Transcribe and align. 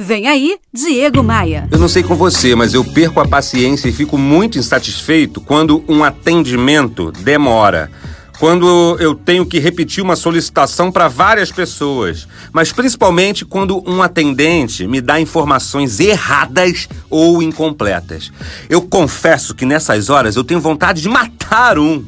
Vem 0.00 0.28
aí, 0.28 0.56
Diego 0.72 1.24
Maia. 1.24 1.66
Eu 1.72 1.78
não 1.78 1.88
sei 1.88 2.04
com 2.04 2.14
você, 2.14 2.54
mas 2.54 2.72
eu 2.72 2.84
perco 2.84 3.18
a 3.18 3.26
paciência 3.26 3.88
e 3.88 3.92
fico 3.92 4.16
muito 4.16 4.56
insatisfeito 4.56 5.40
quando 5.40 5.82
um 5.88 6.04
atendimento 6.04 7.10
demora. 7.10 7.90
Quando 8.38 8.96
eu 9.00 9.16
tenho 9.16 9.44
que 9.44 9.58
repetir 9.58 10.00
uma 10.00 10.14
solicitação 10.14 10.92
para 10.92 11.08
várias 11.08 11.50
pessoas, 11.50 12.28
mas 12.52 12.70
principalmente 12.70 13.44
quando 13.44 13.82
um 13.90 14.00
atendente 14.00 14.86
me 14.86 15.00
dá 15.00 15.20
informações 15.20 15.98
erradas 15.98 16.88
ou 17.10 17.42
incompletas. 17.42 18.30
Eu 18.70 18.82
confesso 18.82 19.52
que 19.52 19.66
nessas 19.66 20.08
horas 20.08 20.36
eu 20.36 20.44
tenho 20.44 20.60
vontade 20.60 21.02
de 21.02 21.08
matar 21.08 21.76
um. 21.76 22.04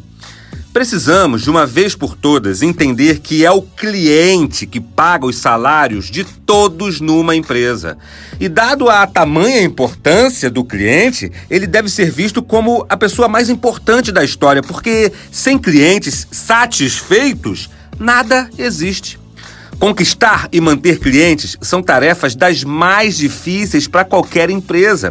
Precisamos, 0.73 1.43
de 1.43 1.51
uma 1.51 1.67
vez 1.67 1.97
por 1.97 2.17
todas, 2.17 2.63
entender 2.63 3.19
que 3.19 3.45
é 3.45 3.51
o 3.51 3.61
cliente 3.61 4.67
que 4.67 4.81
paga 4.81 5.27
os 5.27 5.37
salários 5.37 6.09
de 6.09 6.25
todos 6.25 7.01
numa 7.01 7.35
empresa. 7.35 7.99
E, 8.39 8.49
dado 8.49 8.89
a 8.89 9.05
tamanha 9.05 9.63
importância 9.63 10.49
do 10.49 10.65
cliente, 10.65 11.31
ele 11.51 11.67
deve 11.67 11.89
ser 11.89 12.09
visto 12.11 12.41
como 12.41 12.87
a 12.89 12.97
pessoa 12.97 13.27
mais 13.27 13.49
importante 13.49 14.13
da 14.13 14.23
história, 14.23 14.63
porque 14.63 15.13
sem 15.33 15.59
clientes 15.59 16.29
satisfeitos, 16.31 17.69
nada 17.99 18.49
existe. 18.57 19.20
Conquistar 19.81 20.47
e 20.53 20.61
manter 20.61 20.99
clientes 20.99 21.57
são 21.63 21.83
tarefas 21.83 22.35
das 22.35 22.63
mais 22.63 23.17
difíceis 23.17 23.89
para 23.89 24.05
qualquer 24.05 24.51
empresa. 24.51 25.11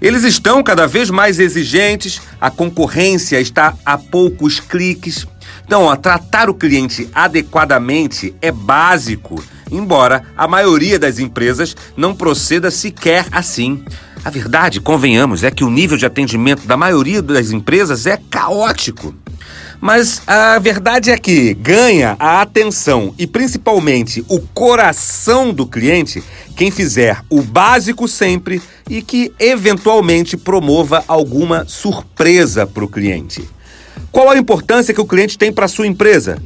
Eles 0.00 0.22
estão 0.22 0.62
cada 0.62 0.86
vez 0.86 1.10
mais 1.10 1.40
exigentes, 1.40 2.22
a 2.40 2.48
concorrência 2.48 3.40
está 3.40 3.74
a 3.84 3.98
poucos 3.98 4.60
cliques. 4.60 5.26
Então, 5.66 5.82
ó, 5.82 5.96
tratar 5.96 6.48
o 6.48 6.54
cliente 6.54 7.08
adequadamente 7.12 8.32
é 8.40 8.52
básico, 8.52 9.42
embora 9.68 10.22
a 10.36 10.46
maioria 10.46 10.96
das 10.96 11.18
empresas 11.18 11.76
não 11.96 12.14
proceda 12.14 12.70
sequer 12.70 13.26
assim. 13.32 13.84
A 14.24 14.30
verdade, 14.30 14.80
convenhamos, 14.80 15.42
é 15.42 15.50
que 15.50 15.64
o 15.64 15.70
nível 15.70 15.98
de 15.98 16.06
atendimento 16.06 16.68
da 16.68 16.76
maioria 16.76 17.20
das 17.20 17.50
empresas 17.50 18.06
é 18.06 18.16
caótico. 18.30 19.12
Mas 19.84 20.22
a 20.26 20.58
verdade 20.58 21.10
é 21.10 21.18
que 21.18 21.52
ganha 21.52 22.16
a 22.18 22.40
atenção 22.40 23.14
e 23.18 23.26
principalmente 23.26 24.24
o 24.30 24.40
coração 24.40 25.52
do 25.52 25.66
cliente 25.66 26.24
quem 26.56 26.70
fizer 26.70 27.20
o 27.28 27.42
básico 27.42 28.08
sempre 28.08 28.62
e 28.88 29.02
que 29.02 29.30
eventualmente 29.38 30.38
promova 30.38 31.04
alguma 31.06 31.66
surpresa 31.68 32.66
para 32.66 32.82
o 32.82 32.88
cliente. 32.88 33.46
Qual 34.10 34.30
a 34.30 34.38
importância 34.38 34.94
que 34.94 35.02
o 35.02 35.06
cliente 35.06 35.36
tem 35.36 35.52
para 35.52 35.68
sua 35.68 35.86
empresa? 35.86 36.42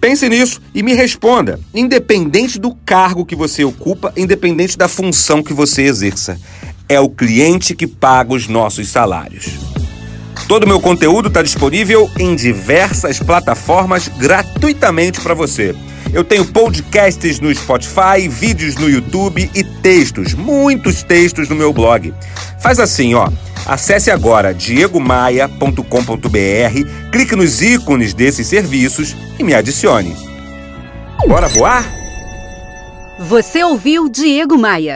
Pense 0.00 0.28
nisso 0.28 0.60
e 0.74 0.82
me 0.82 0.92
responda, 0.92 1.60
independente 1.72 2.58
do 2.58 2.74
cargo 2.74 3.24
que 3.24 3.36
você 3.36 3.62
ocupa, 3.62 4.12
independente 4.16 4.76
da 4.76 4.88
função 4.88 5.44
que 5.44 5.52
você 5.52 5.82
exerça. 5.82 6.40
É 6.88 6.98
o 6.98 7.08
cliente 7.08 7.72
que 7.72 7.86
paga 7.86 8.34
os 8.34 8.48
nossos 8.48 8.88
salários. 8.88 9.69
Todo 10.48 10.64
o 10.64 10.68
meu 10.68 10.80
conteúdo 10.80 11.28
está 11.28 11.42
disponível 11.42 12.10
em 12.18 12.34
diversas 12.34 13.18
plataformas 13.18 14.08
gratuitamente 14.08 15.20
para 15.20 15.34
você. 15.34 15.74
Eu 16.12 16.24
tenho 16.24 16.44
podcasts 16.44 17.38
no 17.38 17.54
Spotify, 17.54 18.26
vídeos 18.28 18.74
no 18.74 18.90
YouTube 18.90 19.48
e 19.54 19.62
textos, 19.62 20.34
muitos 20.34 21.04
textos 21.04 21.48
no 21.48 21.54
meu 21.54 21.72
blog. 21.72 22.12
Faz 22.60 22.80
assim, 22.80 23.14
ó. 23.14 23.28
Acesse 23.64 24.10
agora 24.10 24.52
diegomaia.com.br, 24.52 27.10
clique 27.12 27.36
nos 27.36 27.62
ícones 27.62 28.12
desses 28.12 28.46
serviços 28.46 29.14
e 29.38 29.44
me 29.44 29.54
adicione. 29.54 30.16
Bora 31.28 31.46
voar? 31.46 32.00
Você 33.20 33.62
ouviu 33.62 34.08
Diego 34.08 34.56
Maia. 34.56 34.88